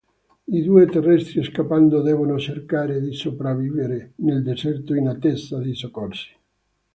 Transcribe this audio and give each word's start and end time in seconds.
I 0.47 0.63
due 0.63 0.87
terrestri, 0.87 1.43
scappando, 1.43 2.01
devono 2.01 2.39
cercare 2.39 2.99
di 3.01 3.13
sopravvivere 3.13 4.13
nel 4.15 4.41
deserto 4.41 4.95
in 4.95 5.07
attesa 5.07 5.59
di 5.61 5.75
soccorsi. 5.75 6.35